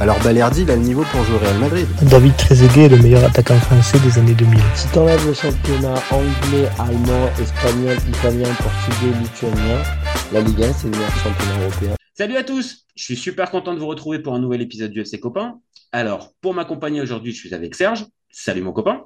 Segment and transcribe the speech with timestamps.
[0.00, 1.86] alors Balerdi, il a le niveau pour jouer au Real Madrid.
[2.02, 4.60] David Trezeguet est le meilleur attaquant français des années 2000.
[4.76, 9.82] Si t'enlèves le championnat anglais, allemand, espagnol, italien, portugais, lituanien,
[10.32, 11.94] la Ligue 1, c'est le meilleur championnat européen.
[12.14, 15.00] Salut à tous, je suis super content de vous retrouver pour un nouvel épisode du
[15.00, 15.58] FC Copain.
[15.90, 18.06] Alors, pour m'accompagner aujourd'hui, je suis avec Serge.
[18.30, 19.02] Salut mon copain.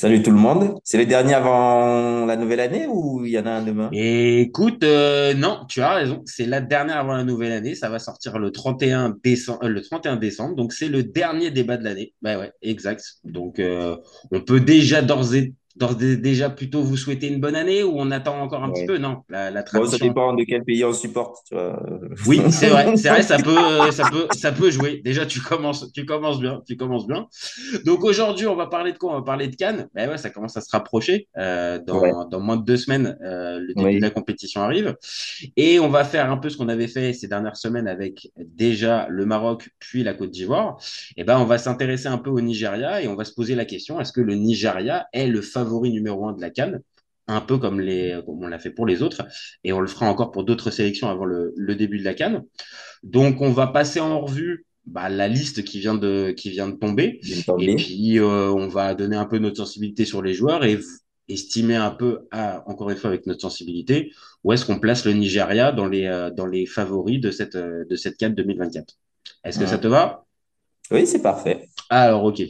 [0.00, 0.78] Salut tout le monde.
[0.84, 3.88] C'est le dernier avant la nouvelle année ou il y en a un demain?
[3.90, 6.22] Écoute, euh, non, tu as raison.
[6.24, 7.74] C'est la dernière avant la nouvelle année.
[7.74, 9.66] Ça va sortir le 31 décembre.
[9.66, 10.54] le 31 décembre.
[10.54, 12.14] Donc c'est le dernier débat de l'année.
[12.22, 13.02] Bah ouais, exact.
[13.24, 13.96] Donc euh,
[14.30, 15.52] on peut déjà d'ores et
[15.96, 18.98] déjà plutôt vous souhaiter une bonne année ou on attend encore un petit peu?
[18.98, 19.98] Non, la, la tradition...
[19.98, 21.36] ça dépend de quel pays on supporte.
[21.48, 21.80] Tu vois.
[22.26, 25.00] Oui, c'est vrai, c'est vrai, ça peut, ça peut, ça peut jouer.
[25.04, 27.26] Déjà, tu commences, tu commences bien, tu commences bien.
[27.84, 29.12] Donc aujourd'hui, on va parler de quoi?
[29.12, 29.88] On va parler de Cannes.
[29.94, 31.28] Ben ouais, ça commence à se rapprocher.
[31.36, 34.96] Euh, dans, dans, moins de deux semaines, euh, le début de la compétition arrive,
[35.56, 39.06] et on va faire un peu ce qu'on avait fait ces dernières semaines avec déjà
[39.08, 40.78] le Maroc puis la Côte d'Ivoire.
[41.16, 43.64] Et ben, on va s'intéresser un peu au Nigeria et on va se poser la
[43.64, 46.80] question est-ce que le Nigeria est le favori favori numéro un de la Cannes,
[47.26, 49.22] un peu comme, les, on l'a fait pour les autres,
[49.64, 52.44] et on le fera encore pour d'autres sélections avant le, début de la Cannes.
[53.02, 56.76] Donc on va passer en revue bah, la liste qui vient de, qui vient de
[56.76, 57.20] tomber,
[57.60, 60.78] et puis euh, on va donner un peu notre sensibilité sur les joueurs et
[61.28, 64.12] estimer un peu, à, encore une fois avec notre sensibilité,
[64.44, 67.96] où est-ce qu'on place le Nigeria dans les, euh, dans les favoris de cette, de
[67.96, 68.94] cette Cannes 2024.
[69.44, 70.24] Est-ce que ça te va?
[70.90, 71.68] Oui, c'est parfait.
[71.90, 72.42] Alors, ok.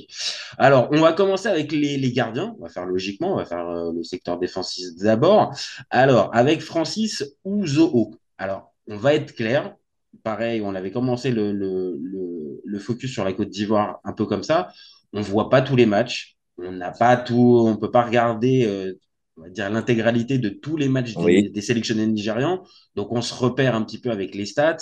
[0.58, 2.54] Alors, on va commencer avec les, gardiens.
[2.58, 5.54] On va faire logiquement, on va faire euh, le secteur défensif d'abord.
[5.90, 8.14] Alors, avec Francis Ouzo.
[8.36, 9.74] Alors, on va être clair.
[10.22, 14.68] Pareil, on avait commencé le, le, focus sur la Côte d'Ivoire un peu comme ça.
[15.12, 16.36] On voit pas tous les matchs.
[16.58, 18.98] On n'a pas tout, on peut pas regarder, euh,
[19.36, 22.64] on va dire l'intégralité de tous les matchs des, des sélectionnés nigérians.
[22.94, 24.78] Donc, on se repère un petit peu avec les stats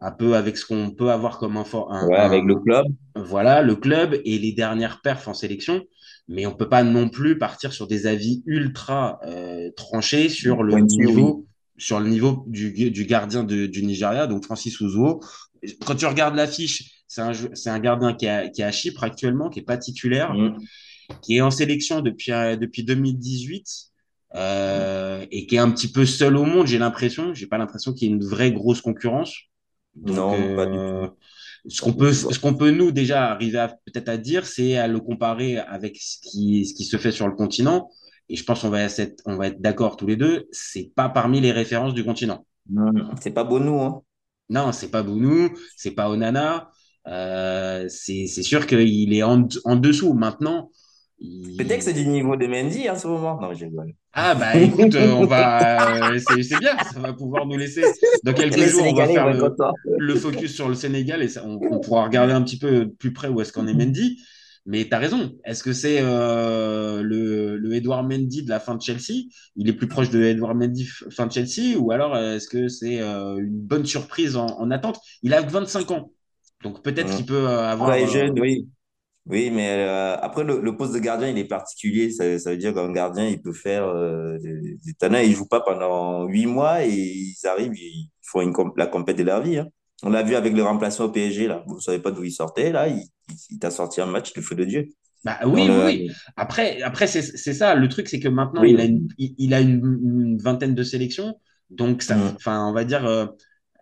[0.00, 1.86] un peu avec ce qu'on peut avoir comme info.
[1.90, 2.86] ouais, avec le club.
[3.14, 5.84] Voilà, le club et les dernières perfs en sélection.
[6.28, 10.78] Mais on peut pas non plus partir sur des avis ultra euh, tranchés sur le
[10.80, 11.46] niveau,
[11.76, 15.20] sur le niveau du, du gardien de, du Nigeria, donc Francis Ouzo.
[15.84, 19.58] Quand tu regardes l'affiche, c'est un, c'est un gardien qui, est à Chypre actuellement, qui
[19.58, 20.56] est pas titulaire, mm.
[21.20, 23.66] qui est en sélection depuis, euh, depuis 2018.
[24.36, 27.34] Euh, et qui est un petit peu seul au monde, j'ai l'impression.
[27.34, 29.49] J'ai pas l'impression qu'il y ait une vraie grosse concurrence
[29.96, 31.16] non, pas du tout.
[31.68, 34.98] Ce qu'on peut, ce qu'on peut nous déjà arriver peut-être à dire, c'est à le
[35.00, 37.90] comparer avec ce qui, ce qui se fait sur le continent.
[38.30, 41.08] Et je pense qu'on va être, on va être d'accord tous les deux, c'est pas
[41.08, 42.46] parmi les références du continent.
[42.70, 43.80] Non, c'est pas Bonou.
[43.80, 44.02] Hein.
[44.48, 46.70] Non, c'est pas Bonou, c'est pas Onana.
[47.06, 50.14] Euh, c'est sûr qu'il est en, en dessous.
[50.14, 50.70] Maintenant,
[51.58, 53.38] Peut-être que c'est du niveau de Mendy en ce moment.
[53.40, 53.70] Non, j'ai
[54.14, 57.82] Ah bah écoute, euh, on va, euh, c'est bien, ça va pouvoir nous laisser.
[58.24, 59.28] Dans quelques jours, on va faire
[59.98, 63.40] le, focus sur le Sénégal et on, pourra regarder un petit peu plus près où
[63.42, 64.18] est-ce qu'on est Mendy.
[64.64, 65.32] Mais tu as raison.
[65.44, 69.26] Est-ce que c'est euh, le, le Edouard Mendy de la fin de Chelsea?
[69.56, 72.98] Il est plus proche de Edouard Mendy fin de Chelsea Ou alors est-ce que c'est
[73.00, 74.98] une bonne surprise en, attente?
[75.22, 76.12] Il a 25 ans.
[76.62, 77.90] Donc peut-être qu'il peut avoir.
[77.90, 78.66] Ouais, jeune, oui.
[79.26, 82.10] Oui, mais euh, après, le, poste de gardien, il est particulier.
[82.10, 85.46] Ça, ça veut dire qu'un gardien, il peut faire euh, des, des Il ne joue
[85.46, 89.58] pas pendant huit mois et ils arrivent, ils font une, la compète de leur vie.
[89.58, 89.68] Hein.
[90.02, 91.62] On l'a vu avec le remplaçant au PSG, là.
[91.66, 92.88] Vous ne savez pas d'où il sortait, là.
[92.88, 93.04] Il,
[93.50, 94.88] il, t'a sorti un match de feu de Dieu.
[95.22, 97.74] Bah, oui, oui, Après, après c'est ça.
[97.74, 101.38] Le truc, c'est que maintenant, il, a une, il, a une, vingtaine de sélections.
[101.68, 102.32] Donc, ça, mm.
[102.36, 103.26] enfin, on va dire, euh,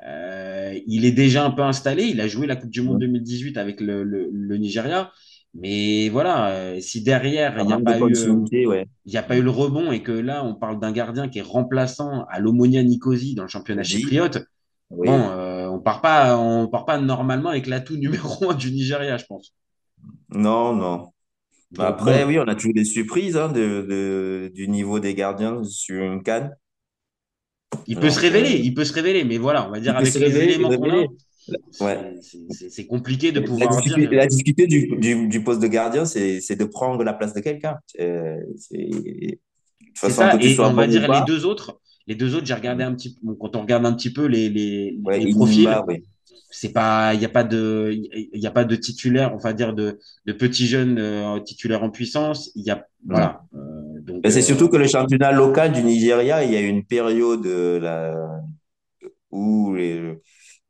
[0.05, 2.05] euh, il est déjà un peu installé.
[2.05, 3.59] Il a joué la Coupe du Monde 2018 mm.
[3.59, 5.13] avec le, le, le Nigeria.
[5.61, 9.51] Mais voilà, euh, si derrière, il n'y a, pas eu, euh, a pas eu le
[9.51, 13.43] rebond et que là, on parle d'un gardien qui est remplaçant à l'Omonia Nicosie dans
[13.43, 14.39] le championnat chypriote,
[14.91, 19.17] bon, euh, on part pas, on part pas normalement avec l'atout numéro un du Nigeria,
[19.17, 19.53] je pense.
[20.31, 21.09] Non, non.
[21.77, 26.23] Après, oui, on a toujours des surprises hein, de, du niveau des gardiens sur une
[26.23, 26.55] canne.
[27.89, 30.37] Il peut se révéler, il peut se révéler, mais voilà, on va dire avec les
[30.39, 31.05] éléments qu'on a.
[31.81, 32.15] Ouais.
[32.69, 33.71] C'est compliqué de pouvoir.
[33.71, 37.35] La difficulté, la difficulté du, du, du, poste de gardien, c'est de prendre la place
[37.35, 37.79] de quelqu'un.
[37.95, 39.41] C'est
[40.11, 40.37] ça.
[40.41, 41.81] Et on va dire les deux autres.
[42.07, 43.35] Les deux autres, j'ai regardé un petit peu.
[43.35, 45.69] Quand on regarde un petit peu les, les, les profils,
[46.51, 49.53] c'est pas, il n'y a pas de, il y a pas de titulaire, on va
[49.53, 52.51] dire de, de petits jeunes euh, titulaires en puissance.
[52.55, 53.43] Il y a, voilà.
[53.55, 56.63] Euh, Donc, Ben, c'est euh, surtout que le championnat local du Nigeria, il y a
[56.63, 58.15] eu une période euh,
[59.31, 59.77] où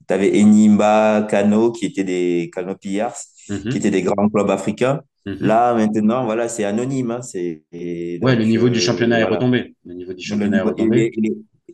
[0.08, 3.16] tu avais Enimba, Kano, qui étaient des Kano Pillars,
[3.48, 5.02] mhm, qui étaient des grands clubs africains.
[5.26, 5.36] mhm.
[5.40, 7.10] Là, maintenant, voilà, c'est anonyme.
[7.10, 9.74] hein, c'est, Ouais, le niveau du euh, championnat est retombé.
[9.84, 11.12] Le niveau du championnat est retombé.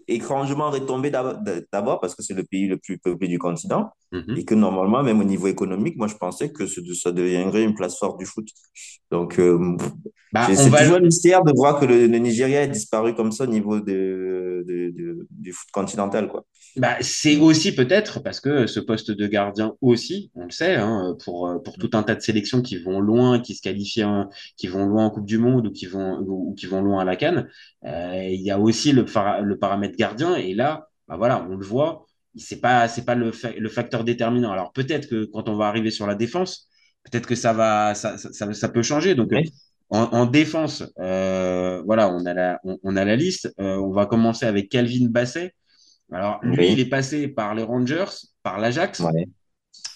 [0.09, 1.43] Étrangement retombé d'ab-
[1.73, 4.37] d'abord parce que c'est le pays le plus peuplé du continent Mhm.
[4.37, 7.75] et que normalement, même au niveau économique, moi, je pensais que ce- ça deviendrait une
[7.75, 8.49] place forte du foot.
[9.11, 9.77] Donc, euh,
[10.33, 13.45] Bah, c'est toujours un mystère de voir que le, le Nigeria est disparu comme ça
[13.45, 16.45] au niveau de, de- de- du foot continental, quoi.
[16.77, 21.17] Bah, c'est aussi peut-être parce que ce poste de gardien aussi, on le sait, hein,
[21.25, 24.67] pour, pour tout un tas de sélections qui vont loin, qui se qualifient, en- qui
[24.67, 27.05] vont loin en Coupe du Monde ou qui vont, ou, ou qui vont loin à
[27.05, 27.45] la CAN,
[27.87, 29.05] euh, il y a aussi le,
[29.43, 30.37] le paramètre gardien.
[30.37, 32.07] Et là, bah voilà, on le voit,
[32.37, 34.51] c'est pas, c'est pas le, fa- le facteur déterminant.
[34.53, 36.69] Alors peut-être que quand on va arriver sur la défense,
[37.05, 39.15] peut-être que ça va, ça, ça, ça, ça peut changer.
[39.15, 39.53] Donc, Oui.
[39.91, 43.53] en, en défense, euh, voilà, on a la, on, on a la liste.
[43.61, 45.53] Euh, on va commencer avec Calvin Basset.
[46.13, 46.73] Alors, lui, Oui.
[46.73, 48.05] il est passé par les Rangers,
[48.43, 49.03] par l'Ajax,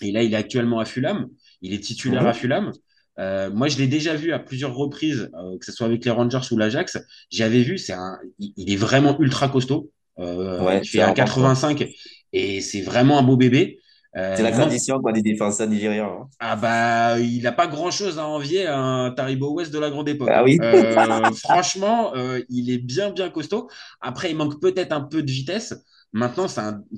[0.01, 1.29] et là, il est actuellement à Fulham.
[1.63, 2.29] Il est titulaire Mhm.
[2.29, 2.73] à Fulham.
[3.19, 6.11] Euh, moi, je l'ai déjà vu à plusieurs reprises, euh, que ce soit avec les
[6.11, 6.99] Rangers ou l'Ajax.
[7.31, 9.91] J'avais vu, c'est un, il, il est vraiment ultra costaud.
[10.19, 11.87] Euh, Ouais, il fait un un 85
[12.33, 13.79] et c'est vraiment un beau bébé.
[14.15, 16.07] C'est la tradition quoi, des défenseurs nigériens.
[16.07, 16.27] hein.
[16.41, 20.09] ah bah, il n'a pas grand-chose à envier à un Taribo West de la grande
[20.09, 20.29] époque.
[20.33, 20.59] Ah oui.
[21.37, 22.13] Franchement,
[22.49, 23.69] il est bien bien costaud.
[24.01, 25.75] Après, il manque peut-être un peu de vitesse.
[26.13, 26.47] Maintenant,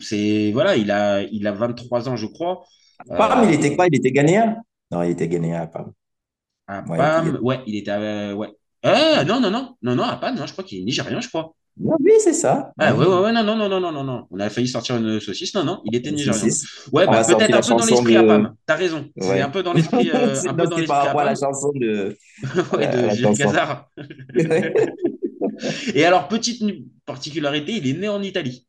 [0.00, 2.64] c'est voilà, il a il a 23 ans, je crois.
[3.08, 3.86] Pam, Euh, il était quoi?
[3.86, 4.56] Il était ghanéen?
[4.90, 5.92] Non, il était ghanéen, Pam.
[6.78, 8.48] À Ouais, Pam, il- ouais, il était à- ouais.
[8.82, 11.28] Ah non non non non non à Pam, non, je crois qu'il est nigérien, je
[11.28, 11.54] crois.
[11.82, 12.72] Oui, c'est ça.
[12.78, 14.26] Ah ouais ouais ouais non non non non non non.
[14.30, 16.42] On a failli sortir une saucisse, non non, il était nigérien.
[16.92, 18.54] Ouais, bah peut-être un peu dans l'esprit à de- Pam.
[18.66, 19.08] T'as raison.
[19.18, 21.24] C'est un peu dans l'esprit euh, un peu non, dans l'esprit par à rapport à
[21.24, 22.16] la chanson de.
[22.76, 23.36] Ouais, de Gilles.
[23.38, 23.88] Cazard.
[25.94, 26.62] Et alors, petite
[27.06, 28.66] particularité, il est né en Italie.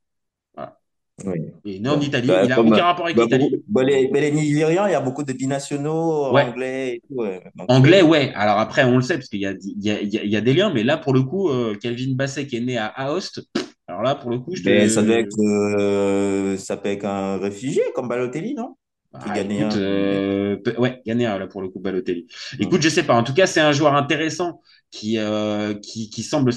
[1.26, 1.40] Oui.
[1.66, 2.00] Il est né en.
[2.00, 2.28] Italie.
[2.28, 3.64] Bah, il n'a aucun rapport avec bah, l'Italie.
[3.68, 6.44] bah, les, mais les Nigérians, il y a beaucoup de binationaux, Ouais.
[6.44, 7.16] anglais et tout.
[7.22, 7.42] ouais.
[7.56, 8.32] Donc, Anglais, euh, ouais.
[8.36, 10.24] Alors après, on le sait, parce qu'il y a, il y, a, il y a-
[10.24, 12.62] il y a des liens, mais là, pour le coup, euh, Calvin Basset qui est
[12.62, 13.42] né à Aoste,
[13.88, 14.70] alors là, pour le coup, je te...
[14.70, 15.36] mais ça doit être.
[15.40, 18.76] euh, ça peut être un réfugié comme Balotelli, non?
[19.14, 19.68] Ah, ghanéen.
[19.68, 22.28] écoute, euh, ouais, ghanéen, là, pour le coup, Balotelli.
[22.60, 23.14] Écoute, je sais pas.
[23.16, 26.52] En tout cas, c'est un joueur intéressant qui, euh, qui, qui semble,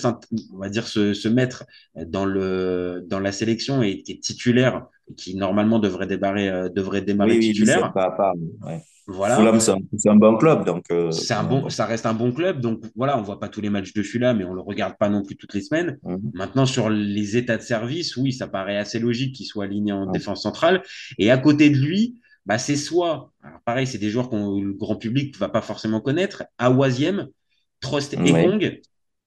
[0.53, 1.65] on va dire, se, se mettre
[2.07, 6.69] dans le, dans la sélection et qui est titulaire, et qui normalement devrait démarrer, euh,
[6.69, 7.93] devrait démarrer Oui, oui, lui, titulaire.
[7.93, 8.35] pas à part.
[8.67, 8.81] Ouais.
[9.07, 9.37] Voilà.
[9.37, 9.73] Fulham, c'est
[10.09, 10.65] un, un bon club.
[10.65, 13.49] Donc, euh, C'est un bon, ça reste un bon club, donc voilà, on voit pas
[13.49, 15.99] tous les matchs de Fulham, mais on le regarde pas non plus toutes les semaines.
[16.05, 16.31] Mhm.
[16.33, 20.07] Maintenant, sur les états de service, oui, ça paraît assez logique qu'il soit aligné en
[20.07, 20.13] Ouais.
[20.13, 20.83] défense centrale.
[21.19, 24.73] Et à côté de lui, bah, c'est soit, alors pareil, c'est des joueurs que le
[24.75, 27.29] grand public va pas forcément connaître, Awaziem,
[27.81, 28.29] Trost Ouais.
[28.31, 28.81] Ekong,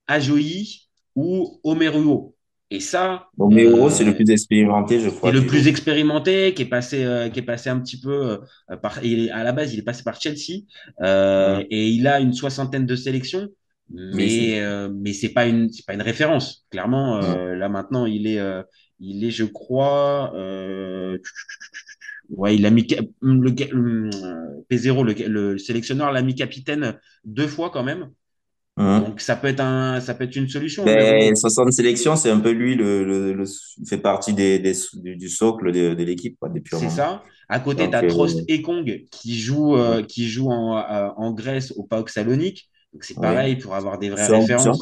[0.08, 2.36] Ajoyi ou Omeruo.
[2.70, 5.30] Et ça, Euro, euh, c'est le plus expérimenté, je crois.
[5.30, 8.40] c'est le plus expérimenté, qui est passé, euh, qui est passé un petit peu
[8.72, 9.04] euh, par.
[9.06, 10.64] il est- à la base, il est passé par Chelsea
[11.02, 11.68] euh, Ouais.
[11.72, 13.48] et il a une soixantaine de sélections,
[13.90, 16.66] Mais mais c'est- euh, mais c'est pas une c'est pas une référence.
[16.70, 18.64] Clairement, euh, là maintenant, il est euh,
[19.00, 21.18] il est, je crois, euh,
[22.30, 22.88] ouais, il a mis
[23.22, 28.10] le euh, P0, le, le sélectionneur l'a mis capitaine deux fois quand même.
[28.78, 29.06] Mhm.
[29.06, 30.84] Donc ça peut être un ça peut être une solution.
[30.86, 33.46] Ben, mais 60 sélections, c'est un peu lui, le, le, le-
[33.80, 37.24] il fait partie des, des, du, du socle de, de l'équipe C'est ça.
[37.50, 40.78] À côté, tu as euh, Trost Ekong qui joue, euh, qui joue en,
[41.18, 42.70] en Grèce au PAOK Salonique.
[42.98, 43.22] Donc c'est Oui.
[43.22, 44.80] pareil pour avoir des vraies C'est références.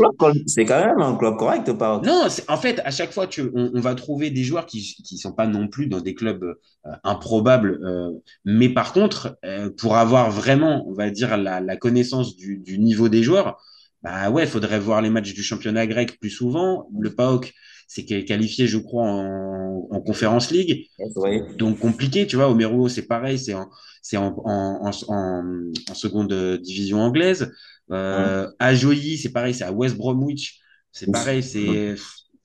[0.47, 3.41] c'est quand même un club correct, par Non, c'est- en fait, à chaque fois, tu,
[3.53, 6.43] on, on va trouver des joueurs qui qui sont pas non plus dans des clubs
[6.45, 7.77] euh, improbables.
[7.83, 8.11] euh,
[8.45, 12.79] mais par contre, euh, pour avoir vraiment, on va dire, la, la connaissance du, du
[12.79, 13.57] niveau des joueurs,
[14.01, 16.87] bah ouais, faudrait voir les matchs du championnat grec plus souvent.
[16.97, 17.51] Le PAOK,
[17.87, 20.85] c'est qualifié, je crois, en, en Conférence League.
[21.17, 21.41] Oui.
[21.57, 22.49] Donc compliqué, tu vois.
[22.49, 23.69] Omeruo, c'est pareil, c'est en,
[24.01, 25.43] c'est en, en, en, en,
[25.89, 27.51] en seconde division anglaise.
[27.91, 30.59] Euh, Ajoyi, c'est pareil, c'est à West Bromwich.
[30.91, 31.43] C'est pareil,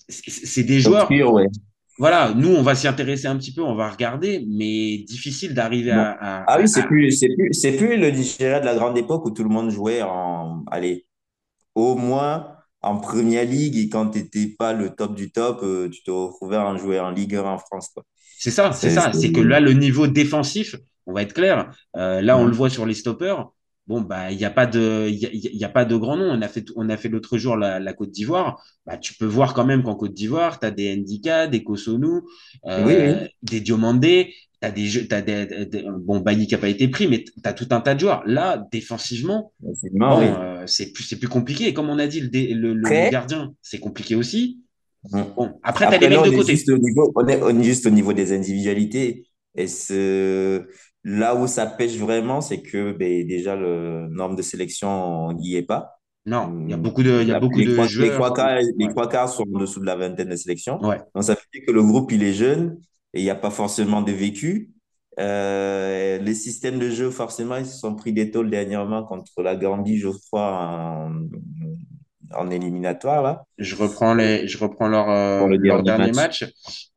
[0.08, 1.06] c'est des joueurs.
[1.34, 1.46] Ouais.
[1.98, 5.90] Voilà, nous, on va s'y intéresser un petit peu, on va regarder, mais difficile d'arriver
[5.90, 8.74] à, à- Ah oui, c'est à- plus, c'est plus, c'est plus le Nigeria de la
[8.74, 11.06] grande époque où tout le monde jouait en, allez,
[11.74, 15.90] au moins en Première Ligue et quand tu n'étais pas le top du top, euh,
[15.90, 17.90] tu te retrouvais à en jouer en Ligue 1 en France.
[18.38, 19.12] C'est ça, c'est ça.
[19.12, 21.70] c'est- que là, le niveau défensif, on va être clair.
[21.96, 23.44] euh, là, on le voit sur les stoppers.
[23.90, 26.16] Bon, bah, il n'y a pas de, il y a, y a pas de grand
[26.16, 26.30] nom.
[26.30, 28.62] On a fait, on a fait l'autre jour la, la Côte d'Ivoire.
[28.86, 32.20] Bah, tu peux voir quand même qu'en Côte d'Ivoire, tu as des Ndika, des Kosonu,
[32.66, 33.28] euh, Oui, oui.
[33.42, 34.32] des Diomandé.
[34.60, 37.54] T'as des jeux, t'as des, des- bon, Bailly qui a pas été pris, mais t'as
[37.54, 38.22] tout un tas de joueurs.
[38.26, 40.26] Là, défensivement, Effectivement, bon, oui.
[40.26, 41.66] euh, c'est plus, c'est plus compliqué.
[41.66, 44.60] Et comme on a dit, le, le, le- gardien, c'est compliqué aussi.
[45.10, 46.52] Bon, après, t'as Après, les mecs de côté.
[46.52, 49.26] juste au niveau, on est, on est juste au niveau des individualités.
[49.56, 50.66] Et ce,
[51.04, 55.62] là où ça pêche vraiment, c'est que ben, déjà le nombre de sélections n'y est
[55.62, 55.96] pas.
[56.26, 57.90] Non, il y a beaucoup de, il y a La- beaucoup les, de trois, les,
[57.90, 58.14] joueurs.
[58.14, 60.78] trois quarts, les trois quarts sont en dessous de la vingtaine de sélections.
[60.84, 60.98] Ouais.
[61.14, 62.78] Donc, ça fait que le groupe, il est jeune
[63.14, 64.70] et il n'y a pas forcément de vécu.
[65.18, 69.56] Euh, les systèmes de jeu, forcément, ils se sont pris des tôles dernièrement contre la
[69.56, 70.52] Gambie, je crois,
[71.08, 71.12] en,
[72.34, 73.42] en éliminatoire, là.
[73.58, 76.44] Je reprends les, je reprends leur, euh, Pour le leur dernier match.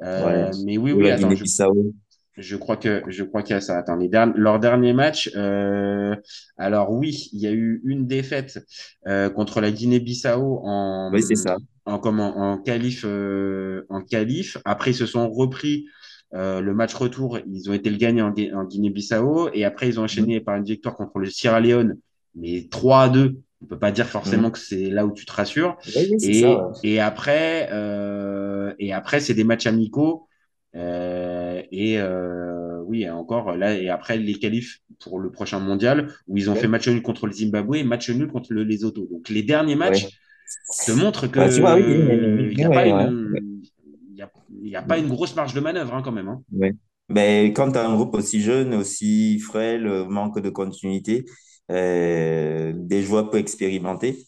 [0.03, 0.51] Euh, Ouais.
[0.65, 1.93] Mais oui, Ou oui, la attends, je, Guinée-Bissau.
[2.37, 3.77] Je crois que, je crois qu'il y a ça.
[3.77, 5.29] Attends, les derni- leur dernier match.
[5.35, 6.15] euh,
[6.57, 8.59] alors oui, il y a eu une défaite
[9.07, 11.57] euh, contre la Guinée-Bissau en, Oui, c'est ça.
[11.85, 14.57] en comment, en qualif, euh, en qualif.
[14.65, 15.85] Après, ils se sont repris.
[16.33, 19.87] euh, le match retour, ils ont été le gagnant en, Gui- en Guinée-Bissau et après
[19.87, 21.97] ils ont enchaîné par une victoire contre le Sierra Leone,
[22.33, 23.37] mais 3 à 2.
[23.61, 25.77] On peut pas dire forcément que c'est là où tu te rassures.
[25.95, 26.71] Oui, oui, c'est Et, ça.
[26.83, 30.27] et après, euh, et après, c'est des matchs amicaux.
[30.75, 36.38] Euh, et euh, oui, encore là, et après les qualifs pour le prochain mondial où
[36.38, 36.60] ils ont Ouais.
[36.62, 39.08] fait match nul contre le Zimbabwe et match nul contre le Lesotho.
[39.12, 40.10] Donc les derniers matchs Ouais.
[40.88, 41.48] te montrent que Bah,
[41.80, 43.62] il n'y a, pas une-
[44.15, 44.32] y a,
[44.63, 46.27] il y a pas une grosse marge de manœuvre hein, quand même.
[46.30, 46.42] hein.
[47.10, 51.25] Mais quand tu as un groupe aussi jeune, aussi frêle, manque de continuité,
[51.72, 54.25] euh, des joueurs peu expérimentés.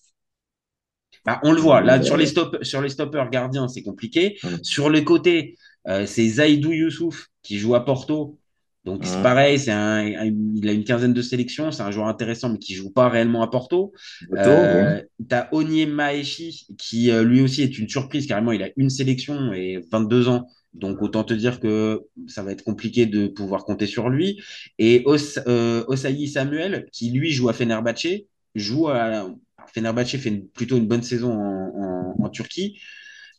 [1.25, 2.03] Bah, on le voit là Ouais.
[2.03, 4.37] sur les stop, sur les stoppers gardiens, c'est compliqué.
[4.43, 4.49] Ouais.
[4.61, 5.55] Sur les côtés,
[5.87, 8.39] euh, c'est Zaidou Youssouf qui joue à Porto.
[8.85, 9.23] Donc c'est Ouais.
[9.23, 12.59] pareil, c'est un, un- il a une quinzaine de sélections, c'est un joueur intéressant mais
[12.59, 13.93] qui joue pas réellement à Porto.
[14.37, 15.07] Euh, ouais.
[15.27, 19.53] T'as Onyé Maeshi qui euh, lui aussi est une surprise carrément, il a une sélection
[19.53, 20.47] et 22 ans.
[20.73, 24.41] Donc autant te dire que ça va être compliqué de pouvoir compter sur lui.
[24.77, 28.07] Et Os, euh, Osayi Samuel qui lui joue à Fenerbahçe,
[28.55, 29.31] joue à alors,
[29.73, 32.77] Fenerbahçe fait une- plutôt une bonne saison en, en- en Turquie,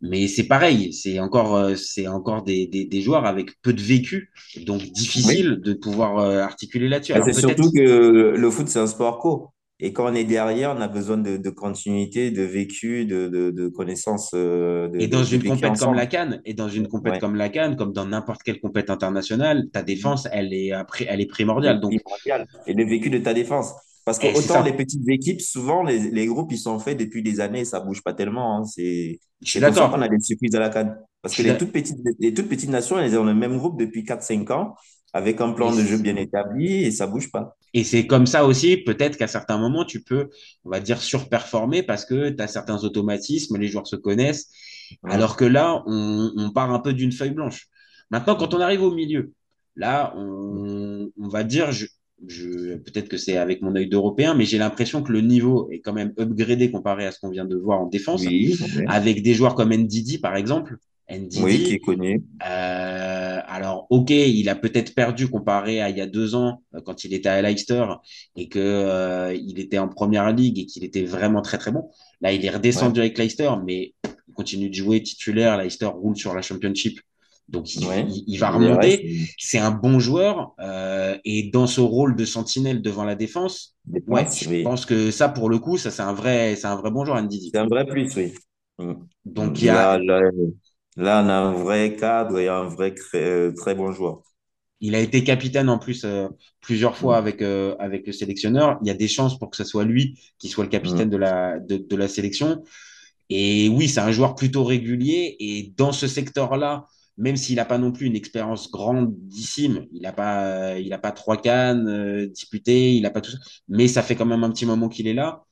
[0.03, 3.81] mais c'est pareil, c'est encore, euh, c'est encore des, des, des joueurs avec peu de
[3.83, 4.31] vécu,
[4.67, 7.13] donc difficile de pouvoir euh, articuler là-dessus.
[7.13, 9.51] Bah, c'est surtout que le foot, c'est un sport co.
[9.79, 13.51] Et quand on est derrière, on a besoin de, de continuité, de vécu, de, de,
[13.51, 17.19] de connaissances, euh, et dans une compète comme la Cannes, et dans une compète Ouais.
[17.19, 20.73] comme la Cannes, comme dans n'importe quelle compète internationale, ta défense, elle est
[21.07, 21.81] elle est primordiale.
[21.81, 21.93] Donc.
[22.67, 23.73] Et le vécu de ta défense.
[24.07, 24.63] Parce que eh, c'est autant ça.
[24.63, 27.81] les petites équipes, souvent, les, les groupes, ils sont faits depuis des années et ça
[27.81, 28.59] bouge pas tellement.
[28.59, 28.65] hein.
[28.65, 29.21] C'est,
[29.57, 29.91] d'accord.
[29.93, 30.95] qu'on a des surprises à la CAN.
[31.23, 34.05] Parce que les toutes petites, les toutes petites nations, elles ont le même groupe depuis
[34.05, 34.75] 4-5 ans,
[35.13, 37.57] avec un plan Et de jeu bien établi et ça bouge pas.
[37.75, 40.31] Et c'est comme ça aussi, peut-être qu'à certains moments, tu peux,
[40.65, 44.51] on va dire, surperformer parce que tu as certains automatismes, les joueurs se connaissent.
[45.03, 45.13] Ouais.
[45.13, 47.67] Alors que là, on, on part un peu d'une feuille blanche.
[48.11, 49.33] Maintenant, quand on arrive au milieu,
[49.75, 51.87] là, on, on va dire, je,
[52.21, 55.93] peut-être que c'est avec mon œil d'Européen, mais j'ai l'impression que le niveau est quand
[55.93, 58.57] même upgradé comparé à ce qu'on vient de voir en défense, Oui,
[58.89, 60.77] avec des joueurs comme Ndidi, par exemple.
[61.09, 62.25] Ndidi, oui, qui est connu.
[62.45, 66.81] euh, alors, ok, il a peut-être perdu comparé à il y a deux ans euh,
[66.85, 67.85] quand il était à Leicester
[68.35, 71.91] et que euh, il était en première ligue et qu'il était vraiment très très bon.
[72.23, 75.57] Là, il est redescendu avec Leicester, mais il continue de jouer titulaire.
[75.57, 76.99] Leicester roule sur la Championship,
[77.49, 78.07] donc il, Ouais.
[78.09, 79.19] il- il va remonter.
[79.39, 83.77] C'est un bon joueur euh, et dans ce rôle de sentinelle devant la défense,
[84.07, 84.65] ouais, je oui.
[84.65, 87.21] pense que ça pour le coup, ça c'est un vrai, c'est un vrai bon joueur,
[87.23, 87.51] Ndidi.
[87.53, 88.35] C'est un vrai plus, oui.
[88.79, 88.95] Mm.
[89.25, 90.21] Donc il y a, Là, là,
[90.97, 94.23] là, on a un vrai cadre et un vrai cré- euh, très bon joueur.
[94.81, 96.29] Il a été capitaine en plus euh,
[96.61, 97.19] plusieurs fois Mm.
[97.19, 98.79] avec, euh, avec le sélectionneur.
[98.83, 101.11] Il y a des chances pour que ce soit lui qui soit le capitaine Mm.
[101.11, 102.63] de la, de, de la sélection.
[103.31, 105.37] Et oui, c'est un joueur plutôt régulier.
[105.41, 106.87] Et dans ce secteur-là,
[107.19, 111.13] même s'il n'a pas non plus une expérience grandissime, il n'a pas, il a pas
[111.13, 113.39] trois cannes euh, disputées, il n'a pas tout ça.
[113.69, 115.43] Mais ça fait quand même un petit moment qu'il est là.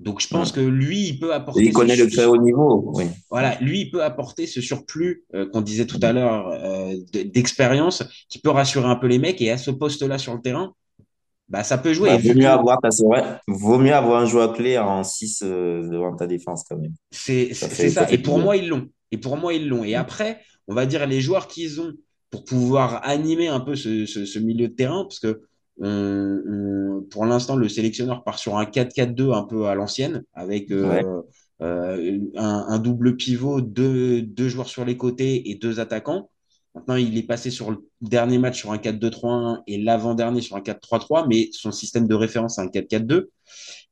[0.00, 0.56] Donc je pense Mm.
[0.56, 3.04] que lui, il peut Et apporter il connaît le très haut niveau, oui.
[3.30, 7.22] voilà, lui, il peut apporter ce surplus euh, qu'on disait tout à l'heure euh, de-
[7.22, 9.40] d'expérience qui peut rassurer un peu les mecs.
[9.40, 10.74] Et à ce poste-là sur le terrain,
[11.48, 12.08] bah, ça peut jouer.
[12.10, 16.26] Bah, vaut mieux avoir, vrai, vaut mieux avoir un joueur clé en 6 devant ta
[16.26, 16.94] défense quand même.
[17.10, 18.88] c'est Ça Et pour moi, ils l'ont.
[19.12, 19.84] Et pour moi, ils l'ont.
[19.84, 21.92] Et après, on va dire les joueurs qu'ils ont
[22.30, 25.42] pour pouvoir animer un peu ce, ce- ce milieu de terrain, parce que
[25.80, 30.70] on- on- pour l'instant, le sélectionneur part sur un 4-4-2 un peu à l'ancienne, avec
[30.70, 31.04] euh, Ouais.
[31.62, 36.30] euh, un, un double pivot, deux, deux joueurs sur les côtés et deux attaquants.
[36.74, 40.60] Maintenant, il est passé sur le dernier match sur un 4-2-3-1 et l'avant-dernier sur un
[40.60, 43.30] 4-3-3, mais son système de référence, c'est un 4-4-2.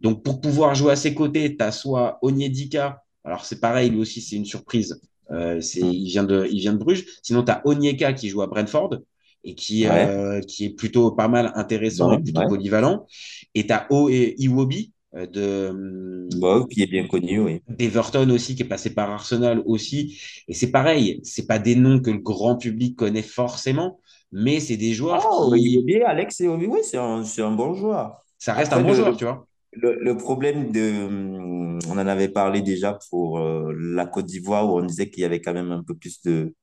[0.00, 4.00] Donc, pour pouvoir jouer à ses côtés, tu as soit Onyedika, alors c'est pareil, lui
[4.00, 5.00] aussi, c'est une surprise.
[5.31, 7.05] Euh, il, vient de, il vient de Bruges.
[7.23, 8.99] Sinon, tu as Onyeka qui joue à Brentford.
[9.45, 13.07] et qui, euh, qui est plutôt pas mal intéressant et plutôt polyvalent.
[13.55, 17.61] Et tu as O et Iwobi euh, de bon, qui est bien connu, oui.
[17.69, 20.19] D'Everton aussi, qui est passé par Arsenal aussi.
[20.49, 24.00] Et c'est pareil, c'est pas des noms que le grand public connaît forcément,
[24.31, 25.83] mais c'est des joueurs oh, qui...
[25.83, 28.25] bien, Alex Iwobi, oui, c'est un, un, bon joueur.
[28.38, 29.47] Ça reste un bon joueur, tu vois.
[29.73, 34.79] Le, le, problème de, on en avait parlé déjà pour euh, la Côte d'Ivoire où
[34.79, 36.55] on disait qu'il y avait quand même un peu plus de,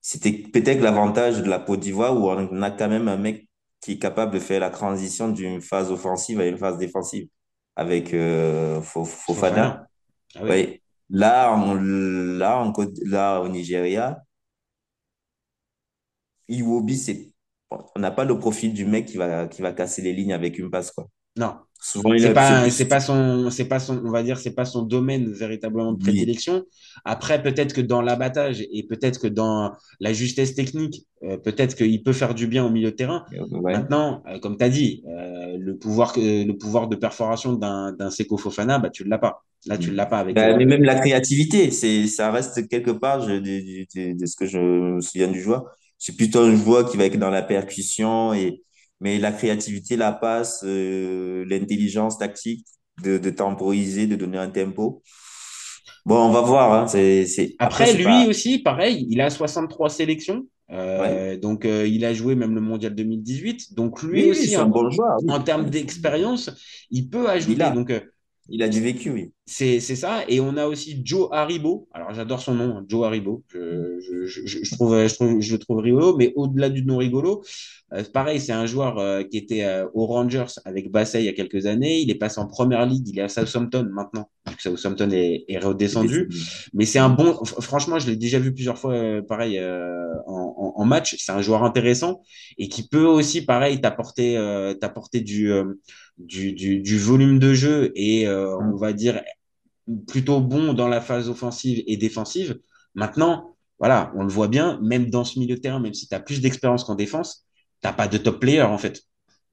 [0.00, 3.48] c'était peut-être l'avantage de la Côte d'Ivoire où on a quand même un mec
[3.80, 7.28] qui est capable de faire la transition d'une phase offensive à une phase défensive
[7.74, 9.88] avec euh, Fofana.
[10.36, 10.80] Ah oui.
[11.10, 12.72] Là, on, là,
[13.04, 14.22] là, au Nigeria,
[16.48, 17.32] Iwobi, c'est,
[17.70, 20.56] on n'a pas le profil du mec qui va, qui va casser les lignes avec
[20.58, 21.08] une passe, quoi.
[21.36, 21.58] Non.
[22.18, 25.30] C'est pas, c'est pas son, c'est pas son, on va dire, c'est pas son domaine
[25.32, 26.64] véritablement de prédilection.
[27.04, 32.02] Après, peut-être que dans l'abattage et peut-être que dans la justesse technique, euh, peut-être qu'il
[32.02, 33.24] peut faire du bien au milieu de terrain.
[33.62, 38.10] Maintenant, euh, comme tu as dit, euh, le pouvoir, le pouvoir de perforation d'un, d'un
[38.10, 39.42] Seko Fofana, bah, tu l'as pas.
[39.66, 40.36] Là, tu l'as pas avec.
[40.36, 44.46] Bah, mais même la créativité, c'est, ça reste quelque part je, de, de, ce que
[44.46, 45.64] je me souviens du joueur.
[45.98, 48.62] C'est plutôt un joueur qui va être dans la percussion et
[49.00, 52.66] mais la créativité, la passe, euh, l'intelligence tactique
[53.02, 55.02] de, de temporiser, de donner un tempo.
[56.04, 56.72] Bon, on va voir.
[56.72, 60.46] Hein, c'est, Après, lui aussi, pareil, il a 63 sélections.
[60.70, 63.74] Euh, Donc, euh, il a joué même le mondial 2018.
[63.74, 66.50] Donc, lui aussi, un bon joueur, en termes d'expérience,
[66.90, 67.70] il peut ajouter.
[67.74, 67.92] Donc,
[68.48, 69.32] il a du vécu, oui.
[69.44, 70.24] C'est ça.
[70.28, 71.88] Et on a aussi Joe Haribo.
[71.92, 73.42] Alors, j'adore son nom, hein, Joe Haribo.
[73.48, 77.42] Je, je, je, trouve, je, trouve, le trouve rigolo, mais au-delà du nom rigolo,
[77.92, 81.28] euh, pareil, c'est un joueur euh, qui était euh, aux Rangers avec Bassey il y
[81.28, 82.00] a quelques années.
[82.00, 83.08] Il est passé en première ligue.
[83.08, 86.28] Il est à Southampton maintenant, que Southampton est, est redescendu.
[86.74, 87.34] Mais c'est un bon.
[87.44, 88.94] Franchement, je l'ai déjà vu plusieurs fois,
[89.28, 91.16] pareil, en, en, en, match.
[91.18, 92.22] C'est un joueur intéressant
[92.58, 94.34] et qui peut aussi, pareil, t'apporter,
[94.80, 95.50] t'apporter du
[96.18, 99.22] du, du, du, volume de jeu et euh, on va dire
[100.08, 102.58] plutôt bon dans la phase offensive et défensive.
[102.94, 106.14] Maintenant, voilà, on le voit bien, même dans ce milieu de terrain, même si tu
[106.14, 107.46] as plus d'expérience qu'en défense,
[107.82, 109.02] tu pas de top player en fait.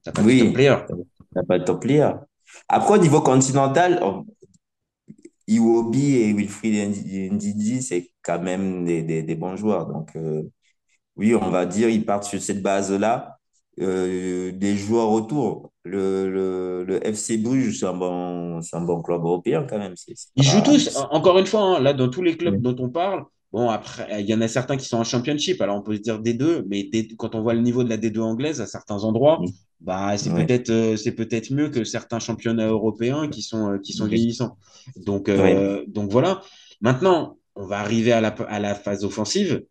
[0.06, 0.76] Tu pas de top player.
[0.88, 2.10] Tu pas de top player.
[2.70, 4.02] Après, au niveau continental,
[5.48, 9.88] Iwobi et Wilfried Ndidi, c'est quand même des, des, des, bons joueurs.
[9.88, 10.44] Donc, euh,
[11.16, 13.38] oui, on va dire, ils partent sur cette base-là.
[13.80, 15.72] Euh, des joueurs autour.
[15.84, 19.96] Le, le, le FC Bruges, c'est un, bon, un bon club européen quand même.
[20.36, 23.26] Ils jouent tous, encore une fois, hein, là, dans tous les clubs dont on parle.
[23.52, 26.02] Bon, après, il y en a certains qui sont en championship, alors on peut se
[26.02, 29.40] dire D2, mais quand on voit le niveau de la D2 anglaise à certains endroits,
[29.84, 33.94] bah, c'est peut-être euh, c'est peut-être mieux que certains championnats européens qui sont, euh, qui
[33.94, 34.58] sont vieillissants.
[34.98, 35.30] Donc,
[35.88, 36.42] donc voilà.
[36.82, 39.64] Maintenant, on va arriver à la, à la phase offensive.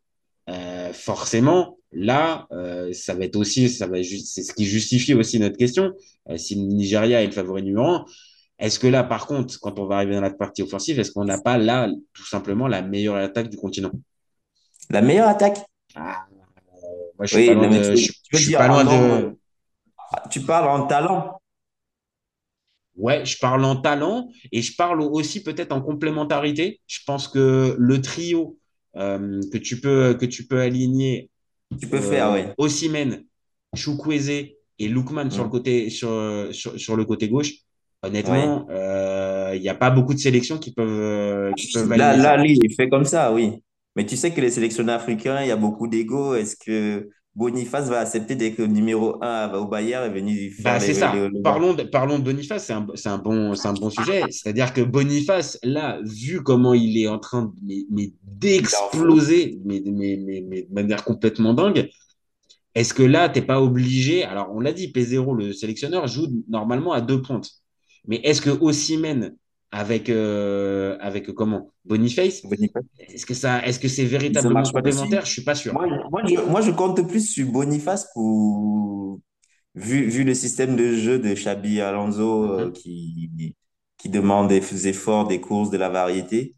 [0.93, 5.59] forcément, Là, euh, ça va être aussi, ça va c'est ce qui justifie aussi notre
[5.59, 5.93] question.
[6.31, 8.05] Euh, si le Nigeria est le favori numéro un,
[8.59, 11.25] est-ce que là, par contre, quand on va arriver dans la partie offensive, est-ce qu'on
[11.25, 13.91] n'a pas là tout simplement la meilleure attaque du continent?
[14.89, 15.59] La meilleure attaque?
[15.95, 16.25] Ah,
[17.19, 17.95] Moi, je suis pas loin de.
[17.95, 19.37] Je, suis pas loin de...
[20.31, 21.39] Tu parles en talent
[22.97, 26.81] Ouais, je parle en talent et je parle aussi peut-être en complémentarité.
[26.87, 28.59] Je pense que le trio
[28.97, 31.31] euh, que tu peux que tu peux aligner
[31.81, 32.41] tu peux faire, oui.
[32.59, 33.25] Osimhen,
[33.75, 34.31] Chukwueze
[34.79, 37.53] et Lookman sur, le côté, sur, sur, le côté gauche.
[38.03, 42.17] Honnêtement, il euh, n'y a pas beaucoup de sélections qui peuvent, euh, qui peuvent Là,
[42.17, 43.63] là, il fait comme ça, oui.
[43.95, 46.35] Mais tu sais que les sélectionneurs africains, il y a beaucoup d'ego.
[46.35, 50.93] Est-ce que Boniface va accepter d'être numéro 1 au Bayern et venir faire bah, C'est
[50.93, 51.15] ça.
[51.43, 54.23] Parlons, de, parlons de Boniface, c'est un, un, bon, un bon sujet.
[54.31, 57.53] C'est-à-dire que Boniface, là, vu comment il est en train
[58.23, 61.89] d'exploser, mais, mais, mais, mais, de manière complètement dingue,
[62.75, 66.27] est-ce que là, tu n'es pas obligé Alors, on l'a dit, P0, le sélectionneur, joue
[66.49, 67.51] normalement à deux pointes.
[68.07, 69.37] Mais est-ce que Ossimène
[69.73, 71.73] avec euh, avec comment?
[71.85, 72.43] Boniface,
[72.99, 75.25] est-ce que ça est-ce que c'est véritablement complémentaire?
[75.25, 75.73] Je suis pas sûr.
[75.73, 75.87] Moi,
[76.47, 79.19] moi, je, compte plus sur Boniface pour
[79.75, 82.73] vu, vu le système de jeu de Xabi Alonso euh, mm-hmm.
[82.73, 83.57] qui
[83.97, 86.55] qui demande des efforts des courses de la variété.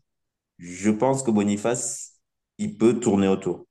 [0.58, 2.18] Je pense que Boniface
[2.58, 3.66] il peut tourner autour.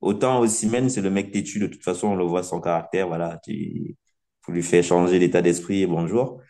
[0.00, 1.58] Autant Osimhen c'est le mec têtu.
[1.58, 3.06] De toute façon on le voit son caractère.
[3.06, 3.96] Voilà tu
[4.40, 6.40] faut lui faire changer l'état d'esprit et bonjour